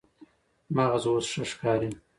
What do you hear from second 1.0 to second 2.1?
اوس ښه ښکاري.